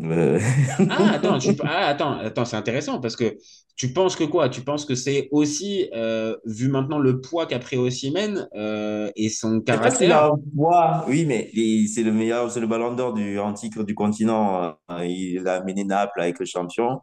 [0.00, 0.40] euh.
[0.88, 3.36] Ah, attends, ah, attends, attends, c'est intéressant parce que
[3.76, 4.48] tu penses que quoi?
[4.48, 9.28] Tu penses que c'est aussi, euh, vu maintenant le poids qu'a pris Osimhen euh, et
[9.28, 10.32] son caractère?
[10.56, 11.50] poids, oui, mais
[11.86, 14.76] c'est le meilleur, c'est le ballon d'or du antique du continent.
[15.00, 17.00] Il a mené Naples avec le champion.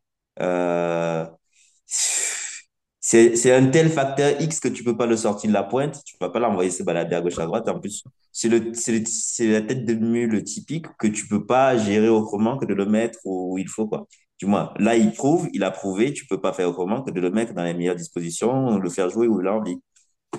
[3.11, 6.15] C'est un tel facteur X que tu peux pas le sortir de la pointe, tu
[6.19, 7.67] peux pas l'envoyer se balader à gauche à droite.
[7.67, 12.65] En plus, c'est la tête de mule typique que tu peux pas gérer autrement que
[12.65, 14.07] de le mettre où il faut, quoi.
[14.37, 17.19] Du moins, là, il prouve, il a prouvé, tu peux pas faire autrement que de
[17.19, 19.77] le mettre dans les meilleures dispositions, le faire jouer où il a envie.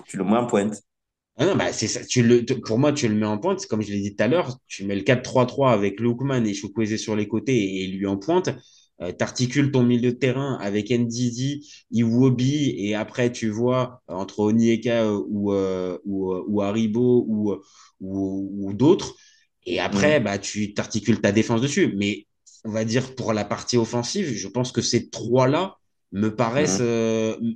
[0.07, 0.81] Tu le mets en pointe.
[1.37, 1.71] Ah non, bah.
[2.09, 3.67] Tu le, pour moi, tu le mets en pointe.
[3.67, 6.97] Comme je l'ai dit tout à l'heure, tu mets le 4-3-3 avec Lookman et Chukwueze
[6.99, 8.51] sur les côtés et lui en pointe.
[9.03, 14.41] Euh, t'articules ton milieu de terrain avec Ndidi, Iwobi, et après tu vois euh, entre
[14.41, 17.55] Onyeka euh, ou, euh, ou, ou Haribo ou,
[18.01, 19.15] ou, ou d'autres.
[19.65, 20.25] Et après, mm.
[20.25, 21.95] bah, tu t'articules ta défense dessus.
[21.97, 22.27] Mais
[22.65, 25.77] on va dire pour la partie offensive, je pense que ces trois-là
[26.13, 26.81] me paraissent.
[26.81, 27.55] Mm.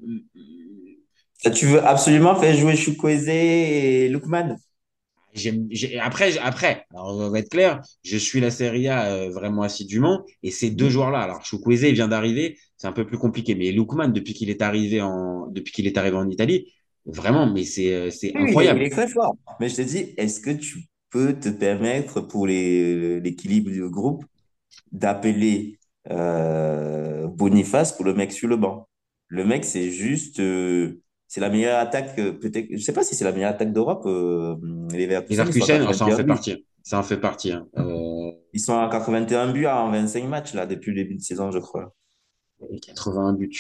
[1.55, 4.09] tu veux absolument faire jouer Chukwueze et
[6.01, 10.25] Après, après, alors on va être clair, je suis la Serie A euh, vraiment assidûment
[10.43, 10.91] et ces deux mm.
[10.91, 14.63] joueurs-là, alors Chukwueze vient d'arriver, c'est un peu plus compliqué, mais Lukman depuis qu'il est
[14.63, 16.73] arrivé en depuis qu'il est arrivé en Italie,
[17.07, 18.81] vraiment, mais c'est euh, c'est incroyable.
[18.81, 19.37] Il est très fort.
[19.61, 24.25] Mais je te dis, est-ce que tu peux te permettre pour l'équilibre du groupe
[24.93, 25.79] d'appeler
[26.11, 28.89] euh, Boniface pour le mec sur le banc?
[29.29, 31.01] Le mec, c'est juste euh,
[31.35, 34.05] c'est la meilleure attaque, euh, peut-être, je sais pas si c'est la meilleure attaque d'Europe,
[34.07, 34.55] euh,
[34.93, 35.93] les Leverkusen.
[35.93, 36.65] ça en fait partie.
[36.85, 37.51] Ça en fait partie.
[37.51, 37.67] Hein.
[37.77, 38.31] Euh...
[38.53, 41.59] Ils sont à 81 buts en 25 matchs, là, depuis le début de saison, je
[41.59, 41.93] crois.
[42.81, 43.51] 80 buts,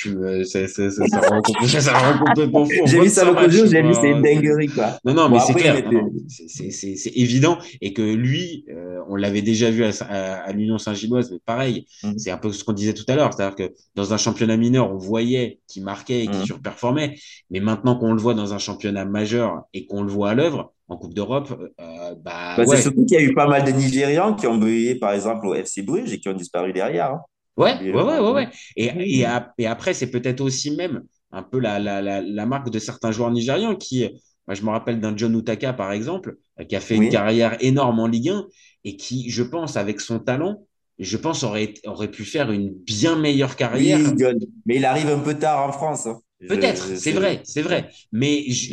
[0.44, 2.72] ça, ça, ça, ça rend complètement fou.
[2.86, 4.98] J'ai vu ça l'autre jour, j'ai vu, c'est une dinguerie, quoi.
[5.04, 5.82] Non, non, mais c'est clair.
[6.28, 7.58] C'est évident.
[7.80, 12.18] Et que lui, euh, on l'avait déjà vu à, l'Union Saint-Gilloise, mais pareil, mm.
[12.18, 13.32] c'est un peu ce qu'on disait tout à l'heure.
[13.32, 16.46] C'est-à-dire que dans un championnat mineur, on voyait qu'il marquait et qu'il mm.
[16.46, 17.16] surperformait.
[17.50, 20.72] Mais maintenant qu'on le voit dans un championnat majeur et qu'on le voit à l'œuvre,
[20.88, 21.48] en Coupe d'Europe,
[21.80, 22.76] euh, bah, bah, ouais.
[22.76, 25.46] C'est surtout qu'il y a eu pas mal de Nigérians qui ont brillé, par exemple,
[25.46, 27.12] au FC Bruges et qui ont disparu derrière.
[27.12, 27.20] Hein.
[27.56, 28.48] Ouais, ouais, ouais, ouais, ouais.
[28.76, 28.86] Et,
[29.20, 29.26] et,
[29.58, 33.12] et après, c'est peut-être aussi même un peu la, la, la, la, marque de certains
[33.12, 34.08] joueurs nigérians qui,
[34.46, 36.36] moi, je me rappelle d'un John Utaka, par exemple,
[36.68, 38.46] qui a fait une carrière énorme en Ligue 1
[38.84, 40.66] et qui, je pense, avec son talent,
[40.98, 44.00] je pense, aurait, aurait pu faire une bien meilleure carrière.
[44.18, 44.34] Oui,
[44.66, 46.06] mais il arrive un peu tard en France.
[46.06, 46.20] Hein.
[46.48, 47.90] Peut-être, c'est vrai, c'est vrai.
[48.12, 48.70] Mais tu,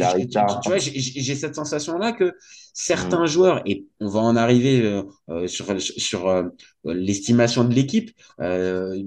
[0.66, 2.34] vois, j'ai cette sensation-là que
[2.74, 3.28] certains mm.
[3.28, 6.44] joueurs, et on va en arriver euh, euh, sur, sur euh,
[6.86, 8.12] l'estimation de l'équipe,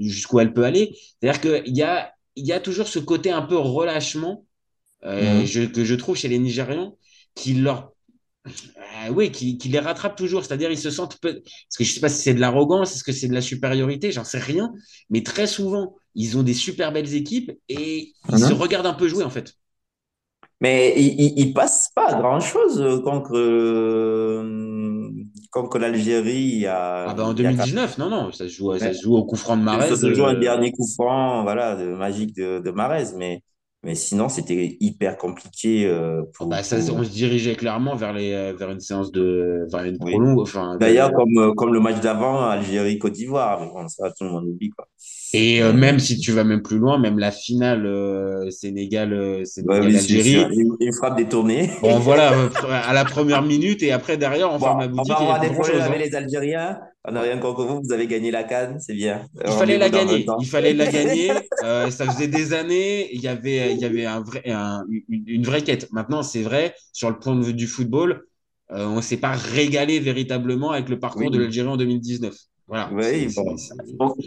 [0.01, 0.97] jusqu'où elle peut aller.
[1.21, 4.45] C'est-à-dire qu'il y a, il y a toujours ce côté un peu relâchement
[5.05, 5.45] mm.
[5.45, 6.97] je, que je trouve chez les Nigérians
[7.35, 7.93] qui leur
[9.11, 10.45] oui, qui, qui, les rattrape toujours.
[10.45, 11.19] C'est-à-dire, ils se sentent.
[11.19, 11.35] Peu...
[11.35, 13.41] Parce que je ne sais pas si c'est de l'arrogance, est-ce que c'est de la
[13.41, 14.73] supériorité, j'en sais rien.
[15.09, 19.09] Mais très souvent, ils ont des super belles équipes et ils se regardent un peu
[19.09, 19.55] jouer en fait.
[20.61, 25.11] Mais ils, ne passent pas grand chose contre, euh,
[25.51, 26.65] contre l'Algérie.
[26.67, 29.57] Ah ben en 2019, non, non, ça se joue, ça se joue au coup franc
[29.57, 29.89] de Marez.
[29.89, 33.15] Ça se joue un euh, dernier coup franc, voilà, de, magique de, de Marez.
[33.17, 33.43] Mais
[33.85, 35.87] mais sinon, c'était hyper compliqué.
[35.87, 39.67] Euh, pour, bah, ça, On se dirigeait clairement vers, les, euh, vers une séance de.
[39.71, 39.99] Vers une.
[40.41, 43.61] Enfin, D'ailleurs, comme, euh, comme le match d'avant, Algérie-Côte d'Ivoire.
[43.61, 44.71] Mais bon, ça, tout le monde oublie.
[44.71, 44.87] Quoi.
[45.35, 49.45] Et euh, même si tu vas même plus loin, même la finale euh, Sénégal, euh,
[49.45, 50.69] Sénégal ouais, oui.
[50.79, 51.71] Une, frappe détournée.
[51.83, 52.33] Bon voilà,
[52.71, 55.13] à la première minute et après derrière on bon, ferme la boutique.
[55.19, 56.79] On va avoir des problèmes avec les Algériens.
[57.07, 59.27] On n'a rien contre vous, vous avez gagné la canne, c'est bien.
[59.45, 60.25] Il fallait la gagner.
[60.41, 61.33] Il fallait la gagner.
[61.63, 63.15] Euh, ça faisait des années.
[63.15, 65.91] Il y avait, il y avait un vrai, un, une, une, vraie quête.
[65.93, 68.27] Maintenant, c'est vrai, sur le point de vue du football,
[68.71, 71.31] euh, on ne s'est pas régalé véritablement avec le parcours oui.
[71.31, 72.35] de l'Algérie en 2019.
[72.67, 72.91] Voilà.
[72.95, 73.57] Oui, bon.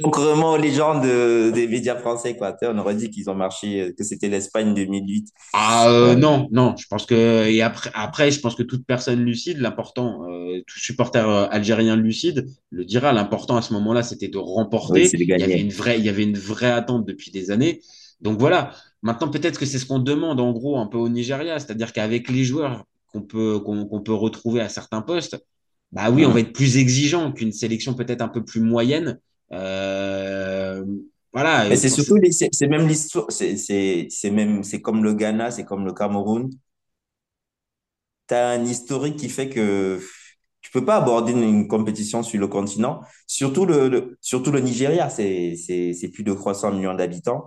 [0.03, 2.55] Contrairement aux légendes des médias français, quoi.
[2.61, 5.29] On aurait dit qu'ils ont marché, que c'était l'Espagne 2008.
[5.53, 6.75] Ah euh, non, non.
[6.77, 10.79] Je pense que et après, après, je pense que toute personne lucide, l'important, euh, tout
[10.79, 13.11] supporter euh, algérien lucide le dira.
[13.11, 15.09] L'important à ce moment-là, c'était de remporter.
[15.11, 17.49] Oui, de il y avait une vraie, il y avait une vraie attente depuis des
[17.49, 17.81] années.
[18.21, 18.71] Donc voilà.
[19.01, 22.29] Maintenant, peut-être que c'est ce qu'on demande en gros un peu au Nigeria, c'est-à-dire qu'avec
[22.29, 25.43] les joueurs qu'on peut qu'on qu peut retrouver à certains postes
[25.91, 29.19] bah oui, on va être plus exigeant qu'une sélection peut-être un peu plus moyenne.
[29.53, 30.83] Euh,
[31.33, 31.75] voilà.
[31.75, 36.49] C'est surtout, c'est même l'histoire, c'est même, c'est comme le Ghana, c'est comme le Cameroun.
[38.27, 39.99] Tu as un historique qui fait que
[40.61, 43.01] tu peux pas aborder une, une compétition sur le continent.
[43.27, 45.55] Surtout le, le surtout le Nigeria, c'est
[46.13, 47.45] plus de 300 millions d'habitants.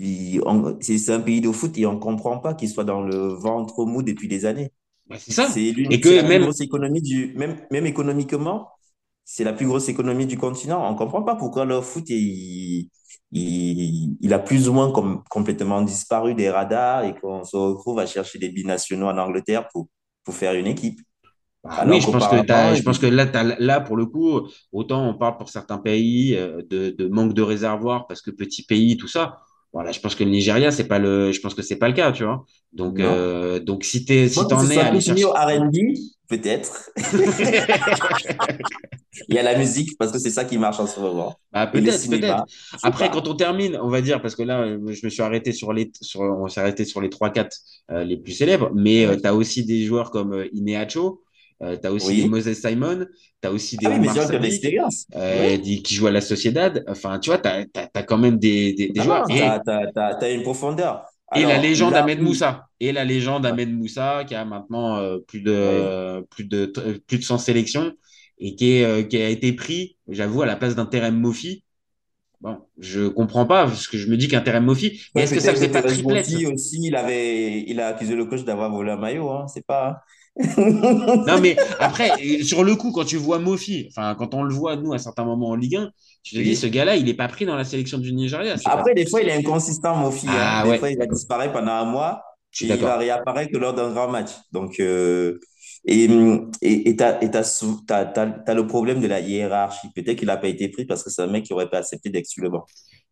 [0.00, 4.02] C'est un pays de foot et on comprend pas qu'il soit dans le ventre mou
[4.02, 4.70] depuis des années.
[5.12, 5.46] Bah, c'est ça.
[5.46, 6.42] C'est l'une des même...
[6.42, 8.70] grosse économie du même même économiquement,
[9.24, 10.90] c'est la plus grosse économie du continent.
[10.90, 12.88] On comprend pas pourquoi le foot il,
[13.30, 17.98] il, il a plus ou moins comme, complètement disparu des radars et qu'on se retrouve
[17.98, 19.88] à chercher des binationaux en Angleterre pour
[20.24, 20.98] pour faire une équipe.
[21.64, 23.26] Ah oui, je pense, que je pense que là,
[23.58, 27.42] là, pour le coup, autant on parle pour certains pays euh, de, de manque de
[27.42, 29.42] réservoirs parce que petit pays, tout ça.
[29.72, 31.94] Voilà, je pense que le Nigeria, c'est pas le, je pense que c'est pas le
[31.94, 32.44] cas, tu vois.
[32.72, 35.24] Donc, euh, donc si t'es, si t'en es aller chercher.
[35.24, 35.76] au R&B,
[36.28, 36.90] peut-être.
[39.28, 41.34] Il y a la musique parce que c'est ça qui marche en ce moment.
[41.52, 42.44] Bah, peut-être, peut-être.
[42.82, 45.72] Après, quand on termine, on va dire, parce que là, je me suis arrêté sur
[45.72, 47.50] les, sur, on s'est arrêté sur les 3-4
[47.90, 51.22] euh, les plus célèbres, mais euh, tu as aussi des joueurs comme euh, Ineacho,
[51.62, 53.06] euh, tu as aussi Moses Simon,
[53.40, 54.08] tu as aussi des ah oui,
[55.14, 56.84] euh, qui jouent à la Sociedad.
[56.88, 59.26] Enfin, tu vois, tu as, as, quand même des, des, des ah joueurs.
[59.26, 61.04] Tu as, une profondeur.
[61.36, 62.66] et la légende Ahmed Moussa.
[62.80, 66.66] Et la légende Ahmed Moussa, qui a maintenant euh, plus, de, plus, de,
[67.06, 67.92] plus de 100 sélections
[68.42, 71.64] et qui, est, euh, qui a été pris, j'avoue, à la place d'un Terem Mofi.
[72.40, 75.52] Bon, je comprends pas parce que je me dis qu'un Terem Mofi, est-ce que ça
[75.52, 76.26] faisait pas triplette?
[76.52, 80.02] Aussi, il avait, il a accusé le coach d'avoir volé un maillot, hein, c'est pas
[80.36, 82.10] non, mais après,
[82.42, 85.24] sur le coup, quand tu vois Mofi, enfin, quand on le voit, nous, à certains
[85.24, 85.90] moments en Ligue 1,
[86.22, 88.56] tu te dis, ce gars-là, il n'est pas pris dans la sélection du Nigeria.
[88.64, 90.26] Après, des fois, il est inconsistant, Mofi.
[90.28, 90.34] Hein.
[90.34, 92.22] Ah, des fois, il va disparaître pendant un mois
[92.60, 94.30] et il va réapparaître que lors d'un grand match.
[94.52, 95.38] Donc, euh,
[95.84, 96.06] et
[96.96, 97.18] tu as,
[98.54, 99.88] le problème de la hiérarchie.
[99.94, 102.08] Peut-être qu'il n'a pas été pris parce que c'est un mec qui n'aurait pas accepté
[102.08, 102.64] d'exclure le banc.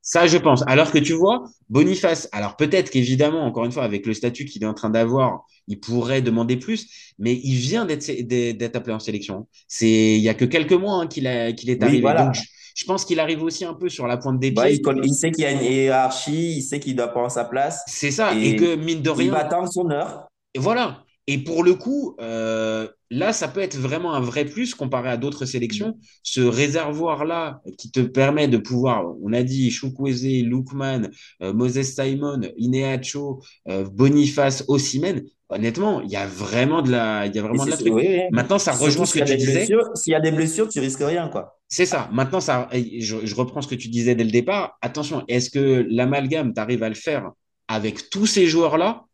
[0.02, 0.62] Ça, je pense.
[0.66, 4.62] Alors que tu vois, Boniface, alors peut-être qu'évidemment, encore une fois, avec le statut qu'il
[4.62, 9.46] est en train d'avoir, il pourrait demander plus, mais il vient d'être appelé en sélection.
[9.68, 12.14] C'est il y a que quelques mois hein, qu'il est arrivé.
[12.16, 12.34] Donc,
[12.74, 14.80] je, pense qu'il arrive aussi un peu sur la pointe des pieds.
[15.04, 17.82] il, sait qu'il y a une hiérarchie, il sait qu'il doit prendre sa place.
[17.86, 19.26] C'est ça, et, que mine de rien.
[19.26, 20.28] Il va attendre son heure.
[20.54, 21.04] Et voilà.
[21.30, 25.16] Et pour le coup, euh, là, ça peut être vraiment un vrai plus comparé à
[25.16, 25.96] d'autres sélections.
[26.24, 31.02] Ce réservoir-là qui te permet de pouvoir, on a dit, Chukwueze, Lukman,
[31.40, 35.22] euh, Moses Simon, Ineacho, euh, Boniface, Osimhen.
[35.50, 37.94] Honnêtement, il y a vraiment de la, il y a vraiment de la truc.
[38.32, 39.68] Maintenant, ça rejoint ce que tu disais.
[39.94, 41.60] S'il y a des blessures, tu risques rien, quoi.
[41.68, 42.08] C'est ça.
[42.12, 44.76] Maintenant, ça, je, je, reprends ce que tu disais dès le départ.
[44.82, 47.30] Attention, est-ce que l'amalgame, tu arrives à le faire
[47.68, 49.04] avec tous ces joueurs-là?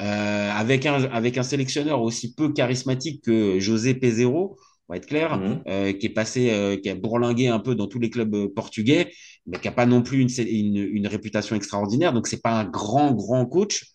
[0.00, 5.06] Euh, avec, un, avec un sélectionneur aussi peu charismatique que José Pezero, on va être
[5.06, 5.62] clair, mhm.
[5.68, 9.10] euh, qui est passé, euh, qui a bourlingué un peu dans tous les clubs portugais,
[9.46, 12.12] mais qui n'a pas non plus une, une, une, réputation extraordinaire.
[12.12, 13.86] Donc, c'est pas un grand, grand coach.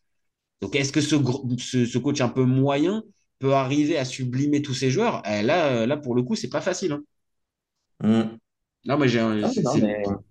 [0.61, 1.15] Donc, est-ce que ce,
[1.59, 3.03] ce, ce, coach un peu moyen
[3.39, 5.21] peut arriver à sublimer tous ces joueurs?
[5.25, 6.93] Eh, là, là, pour le coup, c'est pas facile.
[6.93, 7.03] Hein.
[8.03, 8.37] Mhm.
[8.85, 9.51] Non, mais j'ai, ah,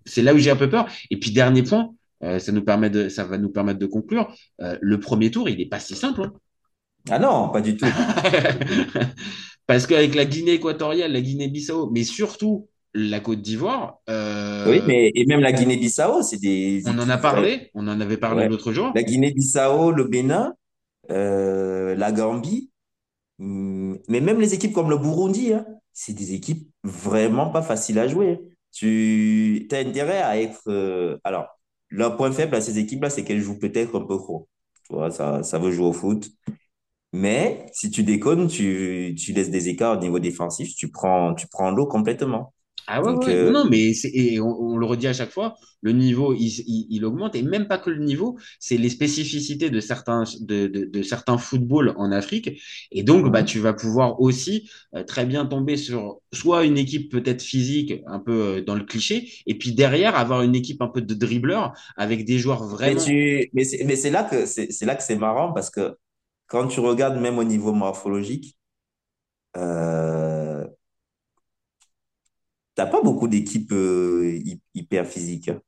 [0.05, 0.87] c'est là où j'ai un peu peur.
[1.09, 4.33] Et puis, dernier point, euh, ça, nous permet de, ça va nous permettre de conclure.
[4.61, 6.23] Euh, le premier tour, il n'est pas si simple.
[6.23, 6.33] Hein.
[7.09, 7.85] Ah non, pas du tout.
[9.67, 13.99] Parce qu'avec la Guinée équatoriale, la Guinée-Bissau, mais surtout la Côte d'Ivoire.
[14.09, 16.83] Euh, oui, mais et même la Guinée-Bissau, c'est des.
[16.87, 18.91] On en a parlé, on en avait parlé l'autre jour.
[18.93, 20.53] La Guinée-Bissau, le Bénin,
[21.09, 22.69] la Gambie,
[23.39, 27.97] hmm, mais même les équipes comme le Burundi, hein, c'est des équipes vraiment pas faciles
[27.97, 28.39] à jouer.
[28.73, 31.19] Tu as intérêt à être.
[31.23, 31.47] alors,
[31.91, 34.49] leur point faible à ces équipes-là, c'est qu'elles jouent peut-être un peu trop.
[34.87, 36.29] Tu vois, ça, ça veut jouer au foot.
[37.13, 41.35] Mais si tu déconnes, tu, laisses des écarts au niveau défensif, tu prends
[41.71, 42.53] l'eau complètement.
[42.87, 46.47] Ah ouais, euh, non, mais et on, le redit à chaque fois, le niveau, il,
[46.89, 50.85] il, augmente, et même pas que le niveau, c'est les spécificités de certains, de, de,
[50.85, 52.61] de certains footballs en Afrique.
[52.91, 57.11] Et donc, bah, tu vas pouvoir aussi euh, très bien tomber sur soit une équipe
[57.11, 60.87] peut-être physique, un peu euh, dans le cliché, et puis derrière, avoir une équipe un
[60.87, 63.01] peu de dribbleurs avec des joueurs vraiment.
[63.07, 65.95] Mais, mais c'est là que c'est là que c'est marrant parce que
[66.47, 68.57] quand tu regardes même au niveau morphologique,
[69.57, 70.50] euh,
[72.81, 74.39] t'as pas beaucoup d'équipes euh,
[74.73, 75.49] hyper physiques.
[75.49, 75.59] Hein?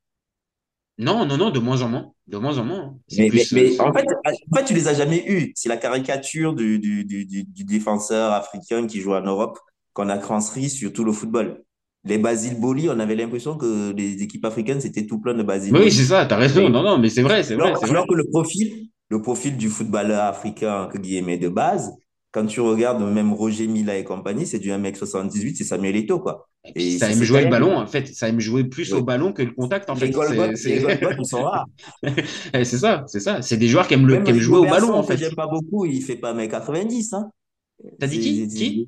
[0.98, 2.12] Non, non, non, de moins en moins.
[2.28, 2.96] De moins en moins.
[3.18, 5.52] Mais, mais, euh, en, fait, en fait, tu les as jamais eus.
[5.56, 9.60] C'est la caricature du, du, du, du, défenseur africain qui joue en Europe
[9.94, 11.64] qu'on a transcrit sur tout le football.
[12.06, 15.76] Les Basile Boli, on avait l'impression que les équipes africaines, c'était tout plein de Basile
[15.76, 16.70] Oui, c'est ça, tu as raison.
[16.70, 17.74] Non, non, mais c'est vrai, c'est vrai.
[17.84, 21.92] Alors que le profil, le profil du footballeur africain, que Guillemets de base,
[22.32, 26.50] quand tu regardes même Roger Mila et compagnie, c'est du 1m78, c'est Samuel Eto'o, quoi.
[26.76, 28.08] Et, ça aime jouer le ballon, en fait.
[28.08, 30.08] Ça aime jouer plus au ballon que le contact, en fait.
[30.08, 31.66] Les rares.
[32.54, 33.42] c'est ça, c'est ça.
[33.42, 35.18] C'est des joueurs qui aiment, le, qui aiment jouer au ballon, en fait.
[35.18, 37.30] J'aime pas beaucoup, il fait pas 1m90, hein.
[38.00, 38.48] T'as dit qui?
[38.48, 38.88] Qui?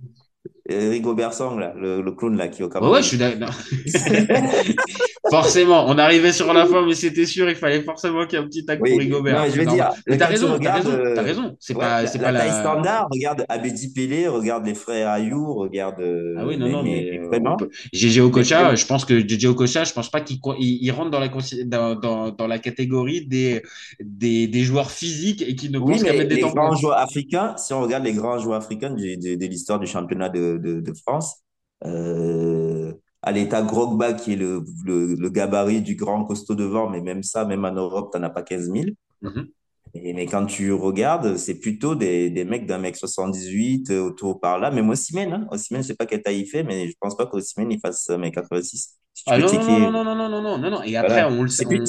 [0.69, 2.93] Rigo Bersong, là, le, le, clown là, qui est au Cameroun.
[2.95, 3.53] Ouais, je suis d'accord.
[5.41, 8.45] forcément, on arrivait sur la fin, mais c'était sûr, il fallait forcément qu'il y ait
[8.45, 9.39] un petit tac pour Rigobert.
[9.39, 11.55] Non, je veux dire, mais t'as raison, t'as raison, t'as raison.
[11.59, 13.07] C'est pas, la, pas la taille standard.
[13.11, 16.01] Regarde Abedi Pelé, regarde les frères Ayou, regarde.
[16.37, 17.57] Ah oui, non, non, mais, vraiment.
[17.93, 21.29] GG Okocha, je pense que GG Okocha, je pense pas qu'il il, rentre dans la,
[21.65, 23.61] dans, dans, dans la catégorie des,
[23.99, 26.49] des, des joueurs physiques et qui ne pensent qu'à mettre des temps.
[26.49, 29.87] Les grands joueurs africains, si on regarde les grands joueurs africains de, de l'histoire du
[29.87, 31.43] championnat de de, France.
[31.85, 32.93] Euh,
[33.27, 37.23] Allez, t'as Grogba qui est le, le, le, gabarit du grand costaud devant, mais même
[37.23, 38.85] ça, même en Europe, t'en as pas 15 000.
[39.21, 39.47] Mhm.
[39.95, 44.39] Et, mais quand tu regardes, c'est plutôt des, des mecs d'un mec 78 euh, autour
[44.39, 44.69] par là.
[44.69, 45.47] Même Osimhen, hein.
[45.51, 48.09] Osimhen, je sais pas quelle taille il fait, mais je pense pas qu'Osimhen il fasse
[48.09, 48.63] 1m86.
[49.13, 50.83] Si tu Ah non, non, non, non, non, non, non, non, non.
[50.83, 51.29] Et après, Voilà.
[51.31, 51.65] on le sait.
[51.65, 51.83] on-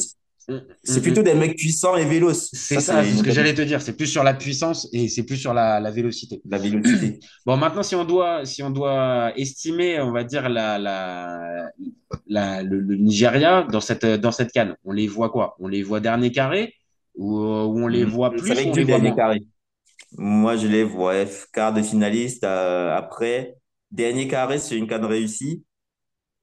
[0.84, 2.50] C'est on- plutôt des mecs puissants et véloces.
[2.52, 3.82] C'est ça, c'est ce que j'allais te dire.
[3.82, 6.40] C'est plus sur la puissance et c'est plus sur la, la vélocité.
[6.48, 7.18] La vélocité.
[7.46, 11.68] Bon, maintenant, si on doit, si on doit estimer, on va dire, la, la,
[12.28, 15.56] la, le, le Nigeria dans cette, dans cette canne, on les voit quoi?
[15.58, 16.74] On les voit dernier carré
[17.16, 19.16] ou, euh, ou on les voit plus C'est du dernier moins?
[19.16, 19.42] carré.
[20.16, 22.44] Moi, je les vois F, quart de finaliste.
[22.44, 23.56] euh, après,
[23.90, 25.64] dernier carré sur une canne réussie.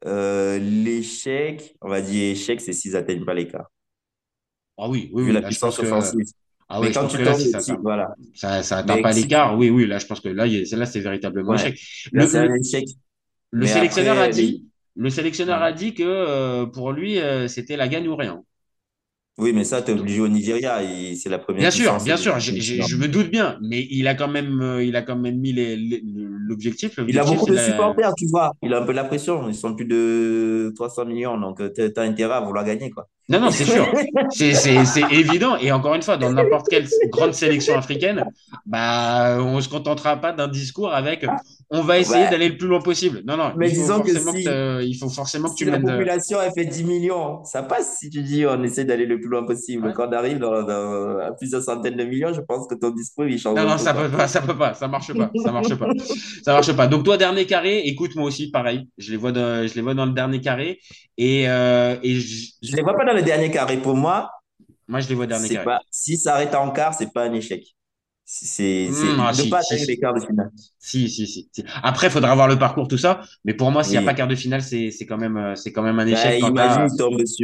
[0.05, 3.71] Euh, l'échec, on va dire échec, c'est s'ils n'atteignent pas l'écart.
[4.77, 5.33] Ah oui, oui, Vu oui.
[5.33, 6.25] la Là, puissance que, offensive.
[6.69, 8.15] ah oui, Mais je quand pense tu que là, tombes si ça voilà.
[8.33, 11.51] ça, ça atteint pas l'écart, oui, oui, là, je pense que là, là, c'est véritablement
[11.51, 11.55] Ouais.
[11.55, 11.79] échec.
[12.13, 12.85] Là, Le, c'est un échec.
[13.51, 15.67] le Mais sélectionneur après, a dit, le sélectionneur Ouais.
[15.67, 18.43] a dit que euh, pour lui, euh, c'était la gagne ou rien.
[19.39, 20.79] Oui, mais ça, tu es obligé au Nigeria.
[21.15, 24.27] C'est la première Bien sûr, bien sûr, je me doute bien, mais il a quand
[24.27, 26.99] même, euh, il a quand même mis l'objectif.
[27.07, 28.51] Il a beaucoup de la- supporters, tu vois.
[28.61, 29.47] Il a un peu la pression.
[29.49, 33.07] Ils sont plus de 300 millions, donc tu as intérêt à vouloir gagner, quoi.
[33.29, 33.85] Non, non, c'est sûr.
[34.29, 35.55] C'est, évident.
[35.57, 38.25] Et encore une fois, dans n'importe quelle grande sélection africaine,
[38.65, 41.25] bah, on se contentera pas d'un discours avec
[41.75, 42.29] on va essayer Ouais.
[42.29, 43.23] d'aller le plus loin possible.
[43.25, 45.55] Non, non, Mais il faut disons que forcément si- que, t'as- il faut forcément que
[45.55, 45.85] Si tu la mènes.
[45.85, 49.19] de- population elle fait 10 millions, ça passe si tu dis on essaie d'aller le
[49.19, 49.87] plus loin possible.
[49.87, 49.93] Ouais.
[49.95, 53.25] Quand on arrive dans, dans- à plusieurs centaines de millions, je pense que ton discours
[53.25, 54.03] il change Non, non, ça quoi.
[54.03, 55.87] peut pas, ça peut pas, ça marche pas, ça marche pas,
[56.43, 56.85] ça marche pas.
[56.87, 58.87] Donc toi, dernier carré, écoute, moi aussi, pareil.
[58.99, 60.79] Je les vois dans, je les vois dans le dernier carré.
[61.17, 63.77] Et, euh, et je- Je les vois pas dans le dernier carré.
[63.81, 64.31] Pour moi,
[64.87, 65.71] moi, je les vois dernier carré.
[65.91, 67.75] si ça arrête en quart, c'est pas un échec.
[68.25, 69.85] C'est, Hmm, ah, ne si, pas si, si.
[69.85, 70.51] les quarts de finale.
[70.79, 71.63] Si, si, si, si.
[71.83, 73.21] Après, il faudra voir le parcours, tout ça.
[73.45, 75.83] Mais pour moi, s'il n'y a pas quart de finale, c'est, quand même, euh, quand
[75.83, 76.37] même un Bah, échec.
[76.39, 76.87] t'as- imagine,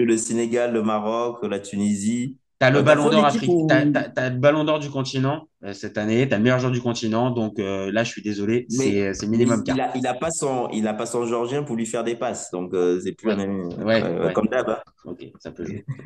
[0.05, 2.38] le Sénégal, le Maroc, la Tunisie.
[2.60, 4.89] T'as le ballon faut d'or l'équipe africain, où- t'as, t'as- t'as le ballon d'or du
[4.89, 8.65] continent cette année, t'as le meilleur joueur du continent, donc euh, là je suis désolé,
[8.69, 9.76] c'est, c'est minimum il, quart.
[9.76, 12.15] il a, il a pas son, il a pas son Georgien pour lui faire des
[12.15, 13.34] passes, donc euh, c'est plus Ouais.
[13.43, 14.34] un Ouais, euh, ouais.
[14.34, 14.69] comme d'hab.
[14.69, 14.78] hein.
[15.06, 15.86] Ok, ça peut jouer.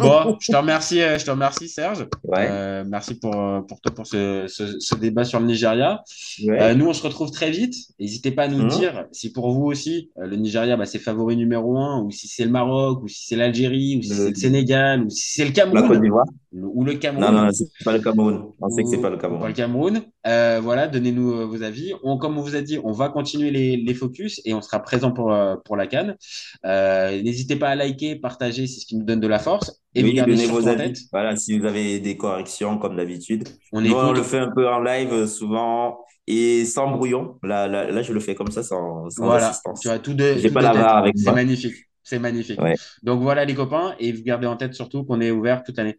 [0.00, 2.06] Bon, je te remercie, euh, je te remercie Serge.
[2.24, 2.46] Ouais.
[2.50, 6.02] Euh, merci pour, euh, pour toi pour ce, ce, ce débat sur le Nigeria.
[6.44, 6.60] Ouais.
[6.62, 7.74] Euh, nous, on se retrouve très vite.
[7.98, 8.68] N'hésitez pas à nous Mhm.
[8.68, 12.28] dire si pour vous aussi euh, le Nigeria bah, c'est favori numéro un, ou si
[12.28, 15.32] c'est le Maroc, ou si c'est l'Algérie, ou si Le- c'est le Sénégal, ou si
[15.32, 16.26] c'est le La Côte Cameroun, d'Ivoire.
[16.52, 17.26] Le- ou le Cameroun.
[17.34, 18.52] Non, non, c'est pas le Cameroun.
[18.60, 19.40] On sait que c'est pas le ou Cameroun.
[19.42, 20.02] pas le Cameroun.
[20.26, 21.92] Euh, voilà, donnez-nous euh, vos avis.
[22.02, 24.80] On, comme on vous a dit, on va continuer les, les focus et on sera
[24.80, 26.16] présent pour, euh, pour la Cannes.
[26.64, 29.80] Euh, N'hésitez pas à liker, partager, c'est ce qui nous donne de la force.
[29.94, 30.92] Et Oui, donnez vos avis.
[30.92, 30.98] tête.
[31.12, 33.44] Voilà, si vous avez des corrections, comme d'habitude.
[33.72, 37.36] On Nous, on le fait un peu en live, souvent, et sans brouillon.
[37.42, 39.80] Là, là, là, je le fais comme ça, sans, sans Voilà, assistance.
[39.80, 41.74] tu as tout de, J'ai pas la barre avec C'est magnifique.
[42.02, 42.60] C'est magnifique.
[42.62, 42.74] Ouais.
[43.02, 45.98] Donc voilà les copains, et vous gardez en tête surtout qu'on est ouvert toute l'année.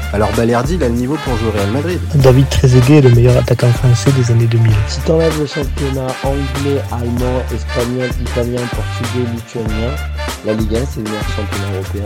[0.13, 1.99] alors Balerdi il a le niveau pour jouer au Real Madrid.
[2.15, 4.71] David Trezeguet est le meilleur attaquant français des années 2000.
[4.87, 9.91] Si t'enlèves le championnat anglais, allemand, espagnol, italien, portugais, lituanien,
[10.45, 11.99] la Ligue 1 c'est le meilleur championnat européen.